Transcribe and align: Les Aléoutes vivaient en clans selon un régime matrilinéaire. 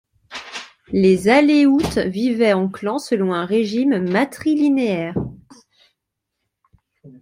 Les 0.91 1.29
Aléoutes 1.29 1.99
vivaient 1.99 2.53
en 2.53 2.67
clans 2.69 2.97
selon 2.97 3.35
un 3.35 3.45
régime 3.45 4.03
matrilinéaire. 4.09 5.13